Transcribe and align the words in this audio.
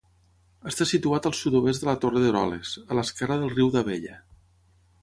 Està 0.69 0.87
situat 0.91 1.27
al 1.31 1.35
sud-oest 1.41 1.83
de 1.85 1.89
la 1.91 1.95
Torre 2.07 2.25
d'Eroles, 2.25 2.73
a 2.89 2.99
l'esquerra 3.01 3.39
del 3.45 3.57
riu 3.57 3.73
d'Abella. 3.79 4.19